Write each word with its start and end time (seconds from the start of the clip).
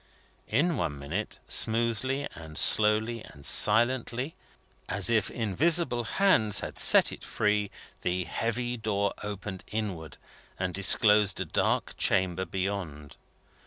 In 0.47 0.77
one 0.77 0.97
minute, 0.97 1.37
smoothly 1.47 2.25
and 2.33 2.57
slowly 2.57 3.23
and 3.23 3.45
silently, 3.45 4.33
as 4.89 5.11
if 5.11 5.29
invisible 5.29 6.05
hands 6.05 6.61
had 6.61 6.79
set 6.79 7.11
it 7.11 7.23
free, 7.23 7.69
the 8.01 8.23
heavy 8.23 8.77
door 8.77 9.13
opened 9.21 9.63
inward, 9.67 10.17
and 10.57 10.73
disclosed 10.73 11.39
a 11.39 11.45
dark 11.45 11.95
chamber 11.97 12.45
beyond. 12.45 13.15